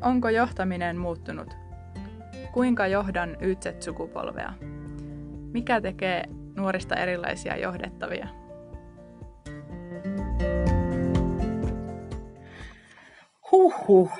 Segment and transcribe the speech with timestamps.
[0.00, 1.54] Onko johtaminen muuttunut?
[2.52, 4.52] Kuinka johdan YZ-sukupolvea?
[5.52, 6.24] Mikä tekee
[6.56, 8.28] nuorista erilaisia johdettavia?
[13.52, 14.10] Huhhuh.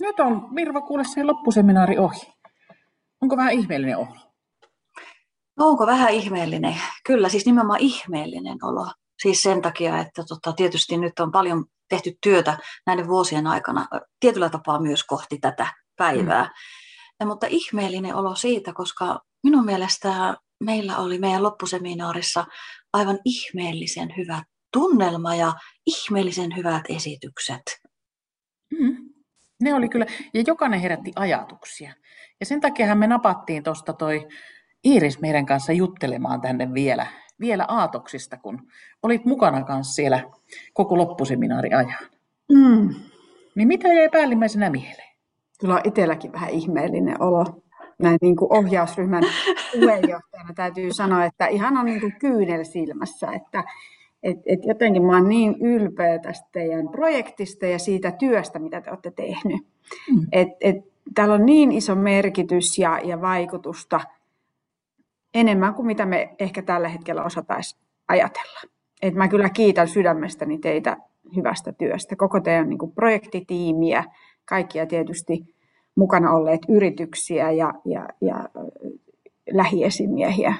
[0.00, 2.32] Nyt on Mirva kuule se loppuseminaari ohi.
[3.22, 4.16] Onko vähän ihmeellinen olo?
[5.56, 6.74] No onko vähän ihmeellinen?
[7.06, 8.86] Kyllä, siis nimenomaan ihmeellinen olo.
[9.22, 13.86] Siis sen takia, että tota, tietysti nyt on paljon tehty työtä näiden vuosien aikana
[14.20, 15.66] tietyllä tapaa myös kohti tätä
[15.96, 16.42] päivää.
[16.42, 16.50] Mm.
[17.20, 22.44] Ja, mutta ihmeellinen olo siitä, koska minun mielestä meillä oli meidän loppuseminaarissa
[22.92, 24.42] aivan ihmeellisen hyvä
[24.72, 25.52] tunnelma ja
[25.86, 27.62] ihmeellisen hyvät esitykset.
[28.80, 28.96] Mm.
[29.62, 31.94] Ne oli kyllä, ja jokainen herätti ajatuksia.
[32.40, 34.28] Ja sen takia me napattiin tuosta toi
[34.84, 37.06] Iiris meidän kanssa juttelemaan tänne vielä,
[37.40, 38.62] vielä aatoksista, kun
[39.02, 40.20] olit mukana kanssa siellä
[40.72, 42.08] koko loppuseminaari ajan.
[42.52, 42.94] Mm.
[43.54, 45.14] Niin mitä jäi päällimmäisenä mieleen?
[45.60, 47.44] Kyllä on itselläkin vähän ihmeellinen olo.
[47.98, 49.24] Näin niin kuin ohjausryhmän
[49.72, 53.64] puheenjohtajana täytyy sanoa, että ihan on niin kuin kyynel silmässä, että
[54.22, 58.90] et, et jotenkin mä oon niin ylpeä tästä teidän projektista ja siitä työstä, mitä te
[58.90, 59.66] olette tehnyt.
[60.10, 60.26] Mm.
[60.32, 60.76] Et, et,
[61.14, 64.00] täällä on niin iso merkitys ja, ja vaikutusta
[65.34, 68.60] enemmän kuin mitä me ehkä tällä hetkellä osataisiin ajatella.
[69.02, 70.96] Et mä kyllä kiitän sydämestäni teitä
[71.36, 74.04] hyvästä työstä, koko teidän niin kuin projektitiimiä,
[74.48, 75.54] kaikkia tietysti
[75.96, 78.48] mukana olleet yrityksiä ja, ja, ja
[79.50, 80.54] lähiesimiehiä.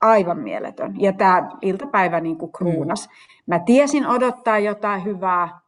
[0.00, 1.00] Aivan mieletön.
[1.00, 3.08] Ja tämä iltapäivä niin kuin kruunas.
[3.08, 3.12] Mm.
[3.46, 5.60] Mä tiesin odottaa jotain hyvää,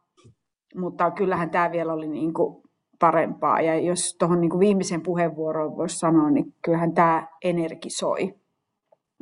[0.75, 2.63] mutta kyllähän tämä vielä oli niin kuin
[2.99, 3.61] parempaa.
[3.61, 8.35] Ja jos tuohon niin viimeisen puheenvuoroon voisi sanoa, niin kyllähän tämä energisoi.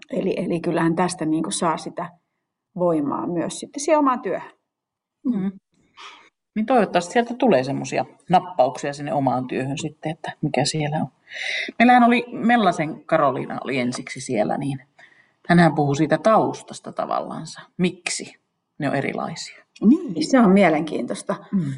[0.10, 2.10] Eli, eli kyllähän tästä niin kuin saa sitä
[2.76, 4.52] voimaa myös sitten siihen omaan työhön.
[5.26, 5.52] Mm.
[6.56, 11.08] Niin toivottavasti sieltä tulee semmoisia nappauksia sinne omaan työhön sitten, että mikä siellä on.
[11.80, 14.80] Meillähän oli, Mellasen Karoliina oli ensiksi siellä, niin
[15.48, 17.62] hänhän puhui siitä taustasta tavallaansa.
[17.78, 18.34] Miksi
[18.78, 19.66] ne on erilaisia?
[19.82, 21.36] Niin, se on mielenkiintoista.
[21.52, 21.74] Mm.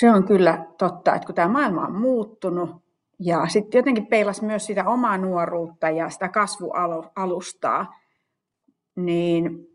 [0.00, 2.82] Se on kyllä totta, että kun tämä maailma on muuttunut
[3.20, 7.94] ja sitten jotenkin peilas myös sitä omaa nuoruutta ja sitä kasvualustaa,
[8.96, 9.70] niin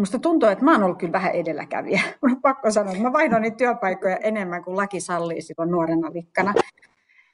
[0.00, 2.00] Musta tuntuu, että mä oon ollut kyllä vähän edelläkävijä.
[2.22, 6.10] Mun on pakko sanoa, että mä vaihdoin niitä työpaikkoja enemmän kuin laki sallii silloin nuorena
[6.12, 6.54] likkana.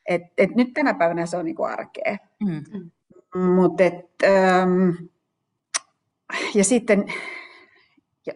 [0.06, 2.16] Et, et nyt tänä päivänä se on niinku arkea.
[2.44, 2.90] Mm.
[3.54, 4.90] Mut et, ähm,
[6.54, 7.04] ja sitten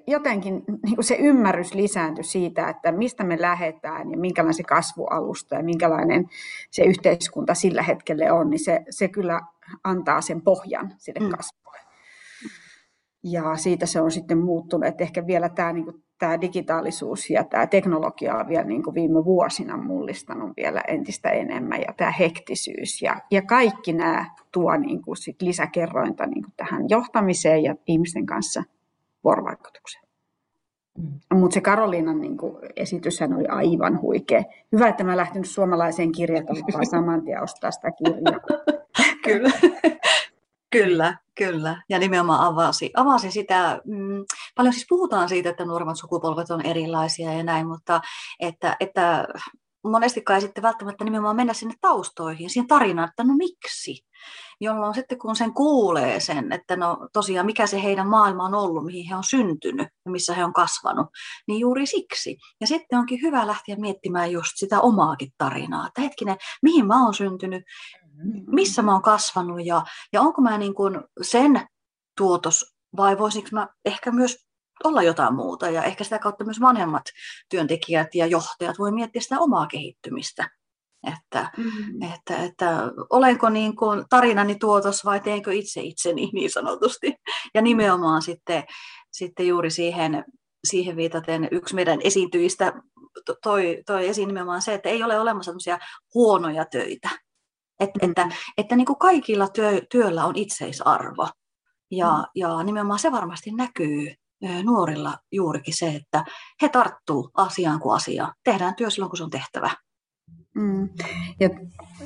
[0.07, 5.63] jotenkin niin se ymmärrys lisääntyi siitä, että mistä me lähdetään ja minkälainen se kasvualusta ja
[5.63, 6.29] minkälainen
[6.71, 9.41] se yhteiskunta sillä hetkellä on, niin se, se kyllä
[9.85, 11.31] antaa sen pohjan sille mm.
[11.31, 11.79] kasvulle.
[13.25, 17.45] Ja siitä se on sitten muuttunut, että ehkä vielä tämä, niin kuin, tämä digitaalisuus ja
[17.45, 23.03] tämä teknologia on vielä niin kuin viime vuosina mullistanut vielä entistä enemmän ja tämä hektisyys
[23.03, 28.27] ja, ja kaikki nämä tuo niin kuin sit lisäkerrointa niin kuin tähän johtamiseen ja ihmisten
[28.27, 28.63] kanssa
[29.25, 30.05] vuorovaikutukseen.
[30.99, 31.39] Mm.
[31.39, 34.43] Mutta se Karoliinan niin kuin, esityshän oli aivan huikea.
[34.73, 38.41] Hyvä, että mä lähtenyt suomalaiseen kirjakauppaan saman tien ostaa sitä kirjaa.
[39.25, 39.51] Kyllä.
[40.73, 41.83] Kyllä, kyllä.
[41.89, 47.33] Ja nimenomaan avasi, avasi sitä, mm, paljon siis puhutaan siitä, että nuoremmat sukupolvet on erilaisia
[47.33, 48.01] ja näin, mutta
[48.41, 49.27] että, että
[49.85, 54.05] monesti kai sitten välttämättä nimenomaan mennä sinne taustoihin, siihen tarinaan, että no miksi?
[54.61, 58.85] Jolloin sitten kun sen kuulee sen, että no tosiaan mikä se heidän maailma on ollut,
[58.85, 61.07] mihin he on syntynyt ja missä he on kasvanut,
[61.49, 62.37] niin juuri siksi.
[62.61, 67.15] Ja sitten onkin hyvä lähteä miettimään just sitä omaakin tarinaa, että hetkinen, mihin mä oon
[67.15, 67.63] syntynyt,
[68.47, 71.67] missä mä oon kasvanut ja, ja onko mä niin kuin sen
[72.17, 74.50] tuotos vai voisinko mä ehkä myös
[74.85, 77.05] olla jotain muuta ja ehkä sitä kautta myös vanhemmat
[77.49, 80.51] työntekijät ja johtajat voi miettiä sitä omaa kehittymistä.
[81.17, 82.03] Että, mm-hmm.
[82.03, 87.15] että, että olenko niin kuin tarinani tuotos vai teenkö itse itseni niin sanotusti.
[87.55, 88.65] Ja nimenomaan sitten,
[89.13, 90.25] sitten juuri siihen,
[90.65, 92.73] siihen viitaten yksi meidän esiintyjistä
[93.43, 95.53] toi, toi esiin nimenomaan se, että ei ole olemassa
[96.15, 97.11] huonoja töitä.
[97.81, 98.09] Et, mm.
[98.09, 101.29] Että, että niin kuin kaikilla työ, työllä on itseisarvo.
[101.91, 102.25] Ja, mm.
[102.35, 104.15] ja nimenomaan se varmasti näkyy
[104.63, 106.25] nuorilla juurikin se, että
[106.63, 108.33] he tarttuu asiaan kuin asiaan.
[108.45, 109.71] Tehdään työ silloin, kun se on tehtävä.
[110.55, 110.89] Mm.
[111.41, 111.51] Ja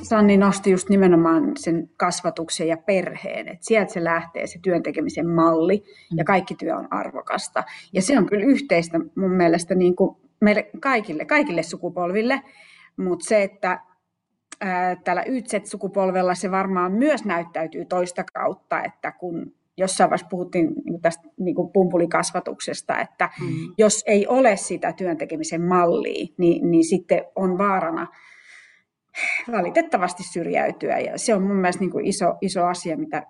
[0.03, 5.77] Sanni nosti just nimenomaan sen kasvatuksen ja perheen, että sieltä se lähtee se työntekemisen malli
[5.77, 6.19] mm.
[6.19, 7.65] ja kaikki työ on arvokasta.
[7.93, 12.43] Ja se on kyllä yhteistä mun mielestä niin kuin meille kaikille, kaikille sukupolville,
[12.97, 13.81] mutta se, että
[15.05, 21.29] tällä YZ-sukupolvella se varmaan myös näyttäytyy toista kautta, että kun jossain vaiheessa puhuttiin niin tästä
[21.39, 23.47] niin kuin pumpulikasvatuksesta, että mm.
[23.79, 28.07] jos ei ole sitä työntekemisen mallia, niin, niin sitten on vaarana
[29.53, 30.99] valitettavasti syrjäytyä.
[30.99, 33.27] Ja se on mun mielestä niin kuin iso, iso asia, mitä,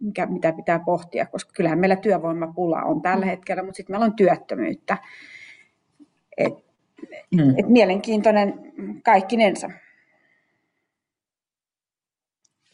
[0.00, 3.30] mikä, mitä pitää pohtia, koska kyllähän meillä työvoimapula on tällä mm.
[3.30, 4.98] hetkellä, mutta sitten meillä on työttömyyttä.
[6.36, 6.54] Et,
[7.34, 7.58] mm.
[7.58, 8.72] et mielenkiintoinen
[9.04, 9.70] kaikkinensa.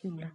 [0.02, 0.28] Kyllä.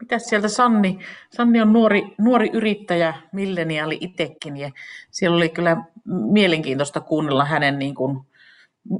[0.00, 0.98] Mitäs sieltä Sanni?
[1.30, 4.70] Sanni on nuori, nuori yrittäjä, milleniaali itsekin, ja
[5.10, 8.20] siellä oli kyllä mielenkiintoista kuunnella hänen, niin kuin,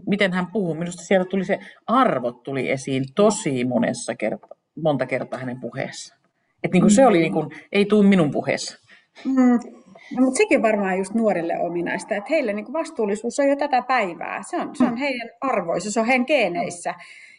[0.06, 0.74] miten hän puhuu.
[0.74, 4.46] Minusta sieltä tuli se arvot tuli esiin tosi monessa kerta,
[4.82, 6.20] monta kertaa hänen puheessaan.
[6.62, 8.78] Et niin kuin se oli, niin kuin, ei tuu minun puheessa.
[9.24, 9.83] Mm.
[10.16, 13.82] No, mutta sekin varmaan just nuorille ominaista, että heille niin kuin vastuullisuus on jo tätä
[13.82, 14.42] päivää.
[14.42, 14.96] Se on, se on mm.
[14.96, 16.94] heidän arvoissa, se on heidän geeneissä.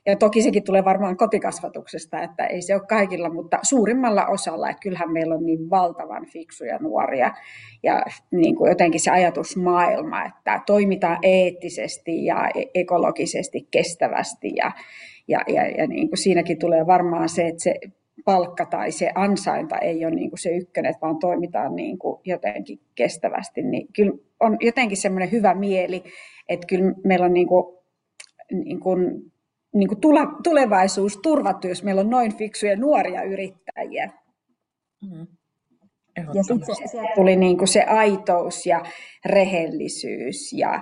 [0.06, 4.80] Ja toki sekin tulee varmaan kotikasvatuksesta, että ei se ole kaikilla, mutta suurimmalla osalla, että
[4.80, 7.32] kyllähän meillä on niin valtavan fiksuja nuoria.
[7.84, 14.52] Ja niin kuin jotenkin se ajatusmaailma, että toimitaan eettisesti ja e-, ekologisesti kestävästi.
[14.56, 14.72] Ja,
[15.28, 17.76] ja, ja, ja niin kuin siinäkin tulee varmaan se, että se
[18.26, 22.80] palkka tai se ansainta ei ole niin kuin se ykkönen, vaan toimitaan niin kuin jotenkin
[22.96, 23.62] kestävästi.
[23.62, 26.04] Niin kyllä on jotenkin semmoinen hyvä mieli,
[26.50, 27.78] että kyllä meillä on niin kuin,
[28.52, 29.32] niin kuin
[29.76, 30.02] niin kuin
[30.44, 34.12] tulevaisuus turvattu, jos meillä on noin fiksuja nuoria yrittäjiä.
[35.12, 35.28] Mm.
[36.34, 38.84] Ja sitten se, tuli niin kuin se aitous ja
[39.26, 40.82] rehellisyys ja,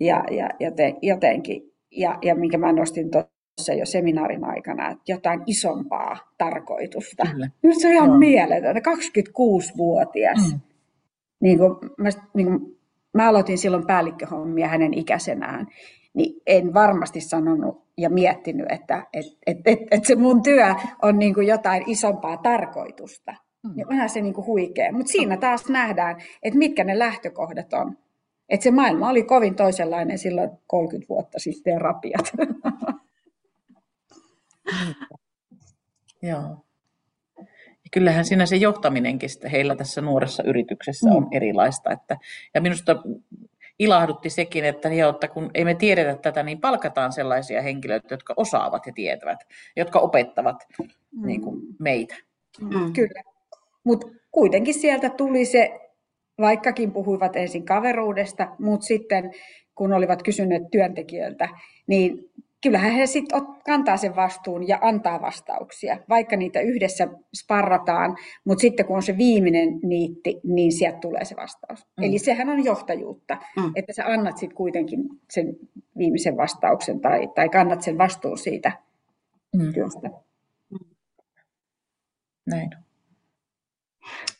[0.00, 3.10] ja, ja joten, jotenkin, ja, ja minkä mä nostin
[3.56, 7.22] tuossa jo seminaarin aikana, että jotain isompaa tarkoitusta.
[7.30, 7.50] Kyllä.
[7.62, 8.18] Nyt se on ihan Joo.
[8.18, 10.52] mieletöntä, 26-vuotias.
[10.52, 10.60] Mm.
[11.40, 12.78] Niin kuin, mä, niin kuin,
[13.14, 15.66] mä aloitin silloin päällikköhommia hänen ikäisenään,
[16.14, 21.18] niin en varmasti sanonut ja miettinyt, että et, et, et, et se mun työ on
[21.18, 23.34] niin kuin jotain isompaa tarkoitusta.
[23.64, 23.72] Mm.
[23.76, 24.92] Ja onhan se niin kuin huikea.
[24.92, 27.98] Mutta siinä taas nähdään, että mitkä ne lähtökohdat on.
[28.48, 32.32] Että se maailma oli kovin toisenlainen silloin 30 vuotta sitten ja rapiat.
[36.22, 36.64] Joo.
[37.84, 41.28] Ja kyllähän siinä se johtaminenkin heillä tässä nuoressa yrityksessä on mm.
[41.32, 41.92] erilaista.
[41.92, 42.18] Että,
[42.54, 42.96] ja minusta
[43.78, 48.34] ilahdutti sekin, että, jo, että kun ei me tiedetä tätä, niin palkataan sellaisia henkilöitä, jotka
[48.36, 49.38] osaavat ja tietävät,
[49.76, 51.26] jotka opettavat mm.
[51.26, 52.14] niin kuin meitä.
[52.60, 52.92] Mm.
[52.92, 53.22] Kyllä.
[53.84, 55.80] Mutta kuitenkin sieltä tuli se,
[56.40, 59.32] vaikkakin puhuivat ensin kaveruudesta, mutta sitten
[59.74, 61.48] kun olivat kysyneet työntekijöiltä,
[61.86, 62.30] niin
[62.64, 68.86] kyllähän he sitten kantaa sen vastuun ja antaa vastauksia, vaikka niitä yhdessä sparrataan, mutta sitten
[68.86, 71.86] kun on se viimeinen niitti, niin sieltä tulee se vastaus.
[71.96, 72.04] Mm.
[72.04, 73.72] Eli sehän on johtajuutta, mm.
[73.74, 75.00] että sä annat sitten kuitenkin
[75.30, 75.56] sen
[75.98, 78.72] viimeisen vastauksen tai, tai kannat sen vastuun siitä
[79.56, 79.72] mm.
[79.72, 80.10] työstä.
[82.46, 82.70] Näin.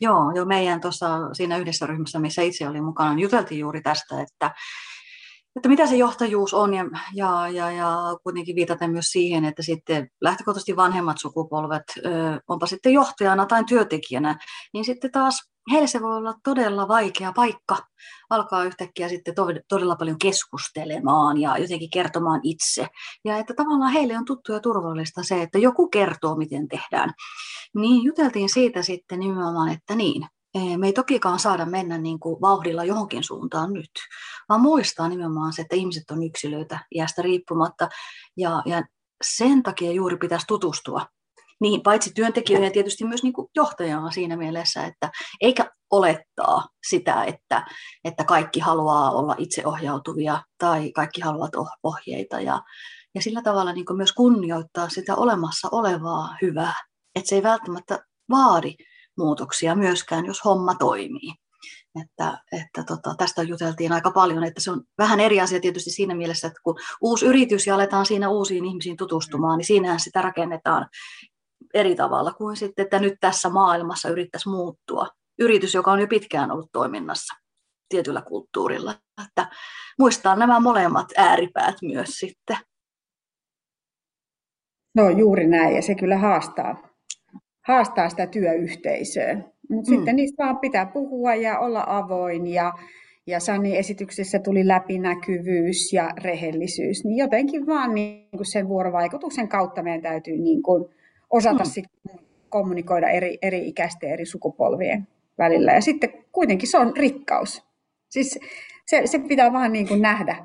[0.01, 4.23] Joo, jo meidän tuossa siinä yhdessä ryhmässä, missä itse olin mukana, niin juteltiin juuri tästä,
[4.23, 4.51] että
[5.57, 6.85] että mitä se johtajuus on ja,
[7.15, 12.93] ja, ja, ja kuitenkin viitaten myös siihen, että sitten lähtökohtaisesti vanhemmat sukupolvet, ö, onpa sitten
[12.93, 14.39] johtajana tai työntekijänä,
[14.73, 17.77] niin sitten taas heille se voi olla todella vaikea paikka
[18.31, 19.35] alkaa yhtäkkiä sitten
[19.69, 22.87] todella paljon keskustelemaan ja jotenkin kertomaan itse.
[23.25, 27.13] Ja että tavallaan heille on tuttu ja turvallista se, että joku kertoo, miten tehdään.
[27.75, 32.85] Niin juteltiin siitä sitten nimenomaan, että niin, me ei tokikaan saada mennä niin kuin vauhdilla
[32.85, 33.91] johonkin suuntaan nyt,
[34.49, 37.89] vaan muistaa nimenomaan se, että ihmiset on yksilöitä iästä riippumatta.
[38.37, 38.83] Ja, ja
[39.25, 41.07] sen takia juuri pitäisi tutustua
[41.61, 47.25] niihin paitsi työntekijöihin ja tietysti myös niin kuin johtajana siinä mielessä, että eikä olettaa sitä,
[47.25, 47.67] että,
[48.05, 52.41] että kaikki haluaa olla itseohjautuvia tai kaikki haluavat ohjeita.
[52.41, 52.63] Ja,
[53.15, 56.75] ja sillä tavalla niin kuin myös kunnioittaa sitä olemassa olevaa hyvää,
[57.15, 57.99] että se ei välttämättä
[58.31, 58.75] vaadi
[59.19, 61.35] muutoksia myöskään, jos homma toimii.
[62.03, 66.15] Että, että tota, tästä juteltiin aika paljon, että se on vähän eri asia tietysti siinä
[66.15, 70.89] mielessä, että kun uusi yritys ja aletaan siinä uusiin ihmisiin tutustumaan, niin siinähän sitä rakennetaan
[71.75, 75.09] eri tavalla kuin sitten, että nyt tässä maailmassa yrittäisi muuttua.
[75.39, 77.35] Yritys, joka on jo pitkään ollut toiminnassa
[77.89, 78.95] tietyllä kulttuurilla.
[79.29, 79.51] Että
[79.99, 82.57] muistaa nämä molemmat ääripäät myös sitten.
[84.95, 86.94] No juuri näin, ja se kyllä haastaa
[87.67, 89.35] haastaa sitä työyhteisöä.
[89.69, 89.97] Mutta mm.
[89.97, 92.73] sitten niistä vaan pitää puhua ja olla avoin ja,
[93.27, 99.83] ja Sani esityksessä tuli läpinäkyvyys ja rehellisyys, niin jotenkin vaan niin kuin sen vuorovaikutuksen kautta
[99.83, 100.85] meidän täytyy niin kuin
[101.31, 101.71] osata mm.
[101.71, 101.85] sit
[102.49, 105.73] kommunikoida eri, eri ikäisten eri sukupolvien välillä.
[105.73, 107.65] Ja sitten kuitenkin se on rikkaus.
[108.09, 108.39] Siis
[108.87, 110.37] se, se pitää vaan niin kuin nähdä,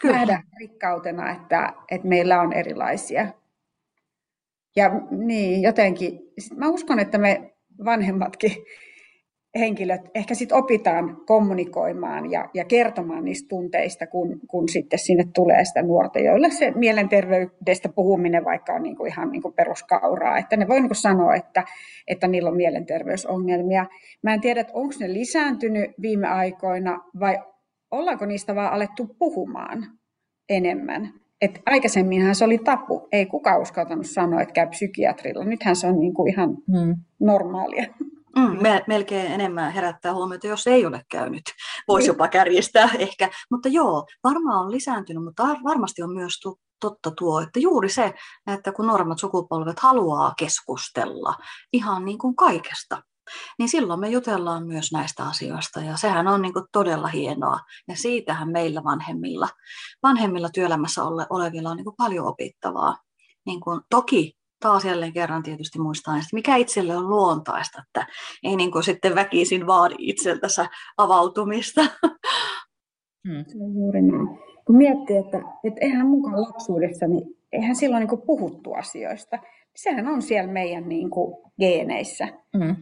[0.00, 0.16] Kyllä.
[0.16, 3.26] nähdä rikkautena, että, että meillä on erilaisia
[4.76, 6.20] ja niin, jotenkin,
[6.56, 7.52] mä uskon, että me
[7.84, 8.52] vanhemmatkin
[9.58, 15.64] henkilöt ehkä sitten opitaan kommunikoimaan ja, ja kertomaan niistä tunteista, kun, kun sitten sinne tulee
[15.64, 20.56] sitä nuorta, joille se mielenterveydestä puhuminen vaikka on niin kuin ihan niin kuin peruskauraa, että
[20.56, 21.64] ne voi niin kuin sanoa, että,
[22.08, 23.86] että niillä on mielenterveysongelmia.
[24.22, 27.38] Mä en tiedä, onko ne lisääntynyt viime aikoina vai
[27.90, 29.86] ollaanko niistä vaan alettu puhumaan
[30.48, 31.12] enemmän.
[31.40, 33.08] Et aikaisemminhan se oli tapu.
[33.12, 35.44] Ei kukaan uskaltanut sanoa, että käy psykiatrilla.
[35.44, 36.96] Nythän se on niin kuin ihan hmm.
[37.20, 37.86] normaalia.
[38.36, 41.42] Mm, melkein enemmän herättää huomiota, jos ei ole käynyt.
[41.88, 43.30] Voisi jopa kärjistää ehkä.
[43.50, 46.40] Mutta joo, varmaan on lisääntynyt, mutta varmasti on myös
[46.80, 48.14] totta tuo, että juuri se,
[48.46, 51.34] että kun nuoremmat sukupolvet haluaa keskustella
[51.72, 53.02] ihan niin kuin kaikesta,
[53.58, 57.58] niin silloin me jutellaan myös näistä asioista ja sehän on niin kuin todella hienoa.
[57.88, 59.48] Ja siitähän meillä vanhemmilla,
[60.02, 62.96] vanhemmilla työelämässä ole, olevilla on niin kuin paljon opittavaa.
[63.46, 68.06] Niin kuin, toki taas jälleen kerran tietysti muistaa, että mikä itselle on luontaista, että
[68.42, 71.80] ei niin kuin sitten väkisin vaadi itseltänsä avautumista.
[73.28, 73.44] Hmm.
[73.46, 74.28] Se on juuri näin.
[74.64, 79.38] Kun miettii, että, että eihän mukaan lapsuudessa, niin eihän silloin niin puhuttu asioista.
[79.76, 82.28] Sehän on siellä meidän niin kuin geeneissä.
[82.58, 82.76] Hmm.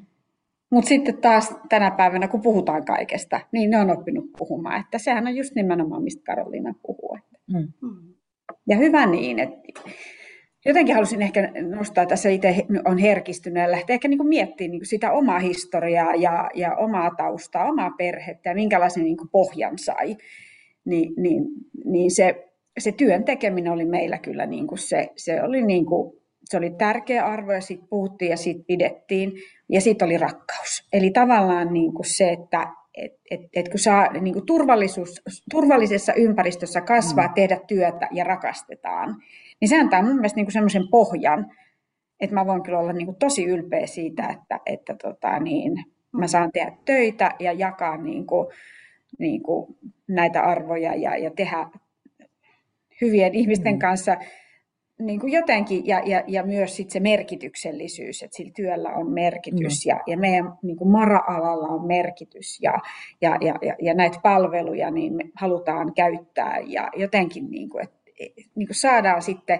[0.70, 4.80] Mutta sitten taas tänä päivänä, kun puhutaan kaikesta, niin ne on oppinut puhumaan.
[4.80, 7.18] Että sehän on just nimenomaan, mistä Karoliina puhuu.
[7.52, 7.72] Mm.
[8.66, 9.58] Ja hyvä niin, että
[10.66, 14.80] jotenkin halusin ehkä nostaa, tässä itse on herkistynyt ja lähteä ehkä niin kuin miettimään niin
[14.80, 19.78] kuin sitä omaa historiaa ja, ja omaa taustaa, omaa perhettä ja minkälaisen niin kuin pohjan
[19.78, 20.16] sai.
[20.84, 21.44] Niin, niin,
[21.84, 22.48] niin se,
[22.78, 26.70] se työn tekeminen oli meillä kyllä niin kuin se, se oli niin kuin, se oli
[26.70, 29.32] tärkeä arvo ja siitä puhuttiin ja siitä pidettiin
[29.68, 30.88] ja siitä oli rakkaus.
[30.92, 36.12] Eli tavallaan niin kuin se, että et, et, et kun saa niin kuin turvallisuus, turvallisessa
[36.14, 37.34] ympäristössä kasvaa, mm.
[37.34, 39.16] tehdä työtä ja rakastetaan,
[39.60, 41.52] niin se antaa mun mielestä niin semmoisen pohjan,
[42.20, 46.26] että mä voin kyllä olla niin kuin tosi ylpeä siitä, että, että tota, niin, mä
[46.26, 48.46] saan tehdä töitä ja jakaa niin kuin,
[49.18, 49.76] niin kuin
[50.08, 51.68] näitä arvoja ja, ja tehdä
[53.00, 53.78] hyvien ihmisten mm.
[53.78, 54.16] kanssa
[54.98, 59.86] niin kuin jotenkin, ja, ja, ja myös sit se merkityksellisyys, että sillä työllä on merkitys,
[59.86, 59.88] mm.
[59.88, 62.78] ja, ja meidän niin kuin mara-alalla on merkitys, ja,
[63.20, 67.98] ja, ja, ja, ja näitä palveluja niin me halutaan käyttää, ja jotenkin niin kuin, että
[68.54, 69.58] niin kuin saadaan sitten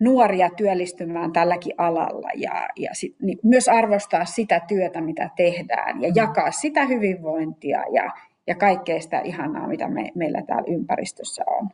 [0.00, 6.08] nuoria työllistymään tälläkin alalla ja, ja sit, niin myös arvostaa sitä työtä, mitä tehdään ja
[6.08, 6.14] mm.
[6.16, 8.10] jakaa sitä hyvinvointia ja,
[8.46, 11.68] ja kaikkea sitä ihanaa, mitä me, meillä täällä ympäristössä on.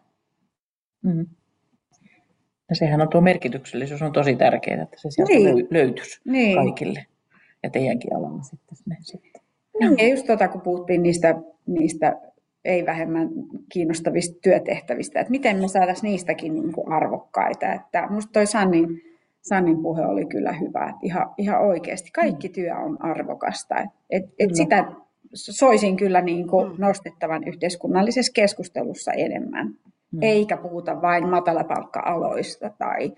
[1.02, 1.26] Mm.
[2.70, 5.68] Ja sehän on tuo merkityksellisyys on tosi tärkeää, että se sieltä niin.
[5.70, 6.56] löytyisi niin.
[6.56, 7.06] kaikille
[7.62, 8.76] ja teidänkin alalla sitten.
[9.02, 9.42] sitten.
[9.80, 11.34] Niin, ja just tuota, kun puhuttiin niistä,
[11.66, 12.16] niistä
[12.64, 13.28] ei vähemmän
[13.72, 17.72] kiinnostavista työtehtävistä, että miten me saataisiin niistäkin niin kuin arvokkaita.
[17.72, 19.02] Että musta toi Sannin,
[19.42, 22.52] Sannin puhe oli kyllä hyvä, että ihan, ihan oikeasti kaikki mm.
[22.52, 23.78] työ on arvokasta.
[23.78, 24.92] Et, et, et sitä
[25.32, 26.74] soisin kyllä niin kuin mm.
[26.78, 29.74] nostettavan yhteiskunnallisessa keskustelussa enemmän,
[30.12, 30.22] mm.
[30.22, 33.12] eikä puhuta vain matalapalkka-aloista tai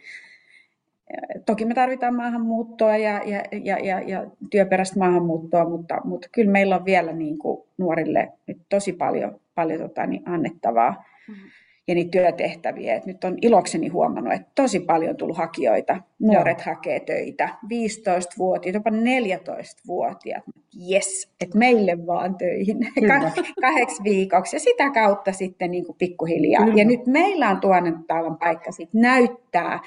[1.47, 6.77] Toki me tarvitaan maahanmuuttoa ja, ja, ja, ja, ja työperäistä maahanmuuttoa, mutta, mutta kyllä meillä
[6.77, 11.51] on vielä niin kuin nuorille nyt tosi paljon, paljon tota, niin annettavaa mm-hmm.
[11.89, 12.95] Ja niitä työtehtäviä.
[12.95, 16.01] Et nyt on ilokseni huomannut, että tosi paljon on tullut hakijoita.
[16.19, 16.75] Nuoret Joo.
[16.75, 20.45] hakee töitä, 15-vuotiaat, jopa 14-vuotiaat.
[20.91, 22.79] Yes, että meille vaan töihin
[23.61, 26.65] kahdeksi viikoksi ja sitä kautta sitten niin kuin pikkuhiljaa.
[26.65, 26.79] Kyllä.
[26.79, 27.61] Ja nyt meillä on
[28.07, 29.81] taalan paikka sit näyttää,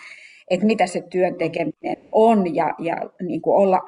[0.49, 3.81] että mitä se työn tekeminen on ja, ja niin kuin olla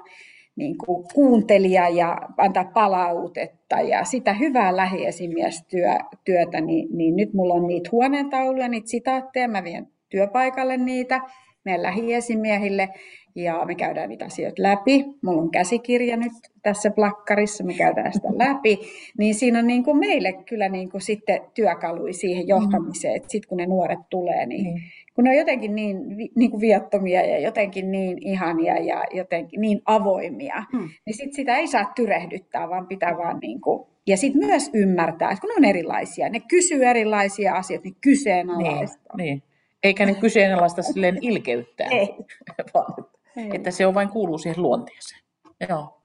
[0.58, 7.68] niin kuin kuuntelija ja antaa palautetta ja sitä hyvää lähiesimiestyötä, niin, niin nyt mulla on
[7.68, 11.22] niitä huoneentauluja, niitä sitaatteja, mä vien työpaikalle niitä
[11.66, 12.90] meidän lähiesimiehille
[13.36, 15.06] ja me käydään niitä asioita läpi.
[15.22, 16.32] Mulla on käsikirja nyt
[16.64, 18.80] tässä plakkarissa, me käydään sitä läpi.
[19.18, 23.50] Niin siinä on niin kuin meille kyllä niin kuin sitten työkalui siihen johtamiseen, että sitten
[23.50, 24.82] kun ne nuoret tulee, niin mm
[25.18, 25.98] kun ne on jotenkin niin,
[26.36, 30.90] niin kuin viattomia ja jotenkin niin ihania ja jotenkin niin avoimia, hmm.
[31.06, 35.32] niin sit sitä ei saa tyrehdyttää, vaan pitää vaan niin kuin, ja sitten myös ymmärtää,
[35.32, 39.18] että kun ne on erilaisia, ne kysyy erilaisia asioita, ne kyseenalaistaa.
[39.18, 39.44] Niin, niin.
[39.84, 42.16] Eikä ne kyseenalaista silleen ilkeyttään, ei.
[42.74, 43.06] vaan
[43.38, 43.50] ei.
[43.54, 45.22] että se on vain kuuluu siihen luonteeseen.
[45.70, 46.02] Joo.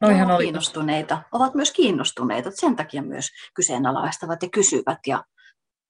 [0.00, 5.24] No ihan ovat kiinnostuneita, ovat myös kiinnostuneita, sen takia myös kyseenalaistavat ja kysyvät ja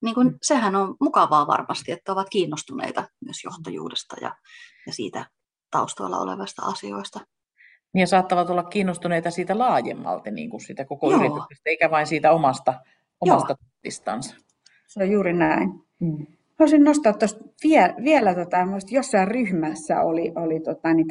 [0.02, 4.36] niin kuin, sehän on mukavaa varmasti, että ovat kiinnostuneita myös johtajuudesta ja,
[4.86, 5.26] ja siitä
[5.70, 7.20] taustalla olevasta asioista.
[7.94, 11.20] Ja saattavat olla kiinnostuneita siitä laajemmalti, niin kuin siitä koko Joo.
[11.20, 12.74] yrityksestä, eikä vain siitä omasta,
[13.20, 14.36] omasta tistansa.
[14.86, 15.70] Se on juuri näin.
[16.00, 16.26] Mm.
[16.58, 18.56] Haluaisin nostaa tuosta vielä, vielä tota,
[18.90, 21.06] jossain ryhmässä oli, oli tota, niin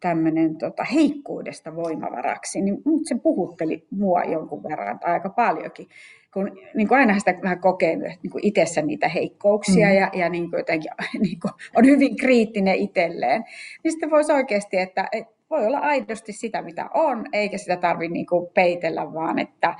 [0.00, 5.88] tämmöinen, tota, heikkuudesta voimavaraksi, niin se puhutteli mua jonkun verran tai aika paljonkin,
[6.34, 9.94] kun niin kuin aina sitä vähän kokee niin kuin itsessä niitä heikkouksia mm.
[9.94, 10.90] ja, ja niin kuin jotenkin
[11.20, 13.44] niin kuin on hyvin kriittinen itselleen,
[13.84, 18.12] niin sitten voisi oikeasti, että, että voi olla aidosti sitä, mitä on, eikä sitä tarvitse
[18.12, 19.74] niin kuin peitellä, vaan että,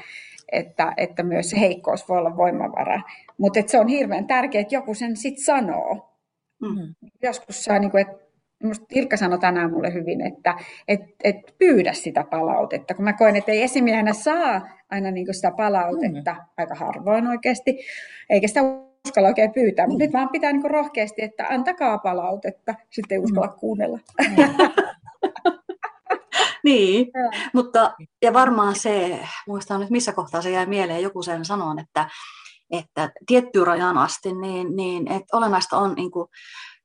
[0.52, 3.00] että, että myös se heikkous voi olla voimavara.
[3.38, 6.18] Mutta se on hirveän tärkeää, että joku sen sitten sanoo.
[6.62, 6.94] Mm.
[7.22, 8.26] Joskus saa, niin kuin, että
[8.62, 10.54] Minusta Irkka sanoi tänään mulle hyvin, että
[10.88, 15.52] et, et pyydä sitä palautetta, kun mä koen, että ei esimiehenä saa aina niin sitä
[15.56, 16.40] palautetta, mm.
[16.56, 17.78] aika harvoin oikeasti,
[18.30, 18.60] eikä sitä
[19.06, 20.06] uskalla oikein pyytää, mutta mm.
[20.06, 23.58] nyt vaan pitää niin rohkeasti, että antakaa palautetta, sitten ei uskalla mm.
[23.58, 23.98] kuunnella.
[26.66, 27.06] Niin,
[27.54, 32.08] mutta ja varmaan se, muistan nyt missä kohtaa se jäi mieleen, joku sen sanon, että,
[32.70, 36.28] että tiettyyn rajaan asti, niin, niin että olennaista on niin kuin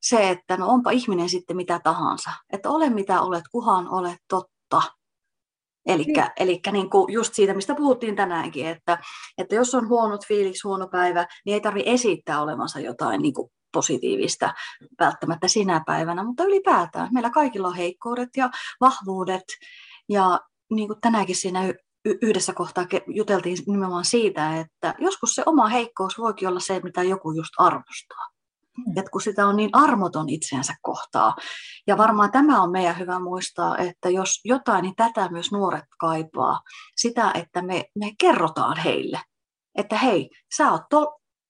[0.01, 4.81] se, että no onpa ihminen sitten mitä tahansa, että ole mitä olet, kuhan olet totta.
[5.85, 6.05] Eli
[6.71, 6.89] niin.
[6.89, 8.97] kuin just siitä, mistä puhuttiin tänäänkin, että,
[9.37, 13.51] että jos on huonot fiiliksi, huono päivä, niin ei tarvitse esittää olevansa jotain niin kuin
[13.73, 14.53] positiivista
[14.99, 18.49] välttämättä sinä päivänä, mutta ylipäätään meillä kaikilla on heikkoudet ja
[18.81, 19.43] vahvuudet.
[20.09, 20.39] Ja
[20.71, 21.73] niin kuin tänäänkin siinä
[22.05, 27.31] yhdessä kohtaa juteltiin nimenomaan siitä, että joskus se oma heikkous voikin olla se, mitä joku
[27.31, 28.31] just arvostaa.
[28.77, 28.97] Mm.
[28.97, 31.35] Et kun sitä on niin armoton itseensä kohtaa.
[31.87, 36.61] Ja varmaan tämä on meidän hyvä muistaa, että jos jotain, niin tätä myös nuoret kaipaa.
[36.95, 39.19] Sitä, että me, me kerrotaan heille,
[39.75, 40.81] että hei, sä oot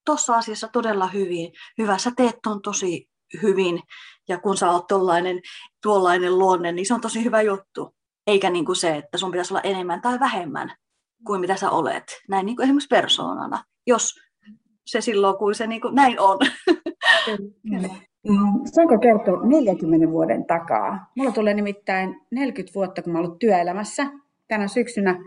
[0.05, 3.10] tuossa asiassa todella hyvin, hyvä, sä teet ton tosi
[3.41, 3.79] hyvin,
[4.29, 5.39] ja kun sä oot tollainen,
[5.84, 7.96] tuollainen luonne, niin se on tosi hyvä juttu.
[8.27, 10.75] Eikä niin kuin se, että sun pitäisi olla enemmän tai vähemmän
[11.25, 12.03] kuin mitä sä olet.
[12.29, 14.15] Näin niin kuin esimerkiksi persoonana, jos
[14.86, 16.39] se silloin, kun se niin kuin näin on.
[18.27, 21.12] Mm, saanko kertoa 40 vuoden takaa?
[21.17, 24.05] Mulla tulee nimittäin 40 vuotta, kun mä ollut työelämässä.
[24.48, 25.20] Tänä syksynä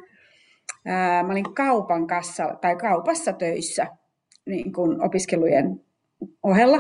[0.87, 3.87] ää, mä olin kaupan kassa, tai kaupassa töissä
[4.47, 5.81] niin kuin opiskelujen
[6.43, 6.79] ohella.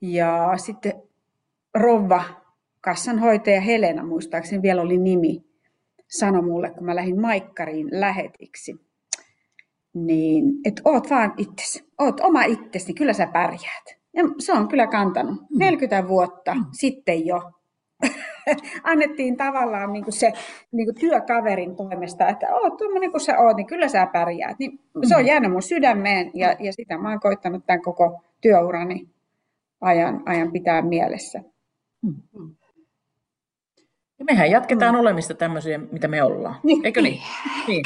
[0.00, 0.92] Ja sitten
[1.74, 2.24] Rova,
[2.80, 5.44] kassanhoitaja Helena, muistaakseni vielä oli nimi,
[6.08, 8.76] sanoi mulle, kun mä lähdin Maikkariin lähetiksi,
[9.94, 13.98] niin että oot vaan itsesi, oot oma itsesi, niin kyllä sä pärjäät.
[14.16, 15.40] Ja se on kyllä kantanut.
[15.50, 16.08] 40 mm.
[16.08, 16.64] vuotta mm.
[16.72, 17.52] sitten jo
[18.82, 20.32] annettiin tavallaan niin kuin se
[20.72, 24.58] niin kuin työkaverin toimesta, että oot tuommoinen kuin sä oot, niin kyllä sä pärjäät.
[24.58, 25.26] Niin se on mm.
[25.26, 29.08] jäänyt mun sydämeen ja, ja sitä mä oon koittanut tämän koko työurani
[29.80, 31.42] ajan, ajan pitää mielessä.
[32.02, 32.54] Mm.
[34.18, 35.00] Ja mehän jatketaan mm.
[35.00, 36.60] olemista tämmöisiä, mitä me ollaan.
[36.62, 36.86] Niin.
[36.86, 37.22] Eikö niin?
[37.66, 37.84] niin.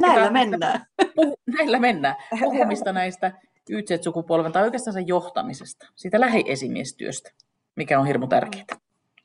[0.00, 0.86] Näillä mennään.
[1.16, 2.16] Puhu, näillä mennään.
[2.40, 3.32] Puhumista näistä
[3.70, 7.30] YZ-sukupolven tai oikeastaan sen johtamisesta, siitä lähiesimiestyöstä,
[7.76, 8.64] mikä on hirmu tärkeää.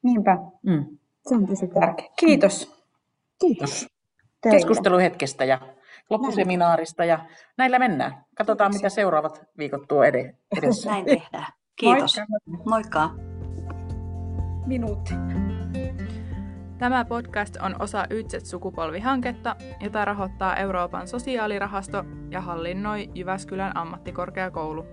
[0.04, 0.38] Niinpä.
[0.64, 0.86] Mm.
[1.28, 2.10] Se on tosi tärkeää.
[2.20, 2.86] Kiitos.
[3.42, 3.88] Kiitos.
[4.42, 4.58] Teille.
[4.58, 5.60] Keskusteluhetkestä ja
[6.10, 7.20] loppuseminaarista ja
[7.58, 8.26] näillä mennään.
[8.36, 10.90] Katsotaan, mitä seuraavat viikot tuo edessä.
[10.90, 11.54] Näin tehdään.
[11.76, 12.18] Kiitos.
[12.48, 12.70] Moikka.
[12.70, 13.10] Moikka.
[14.66, 15.14] Minuutti.
[16.78, 24.86] Tämä podcast on osa YZ-sukupolvihanketta, jota rahoittaa Euroopan sosiaalirahasto ja hallinnoi Jyväskylän ammattikorkeakoulu.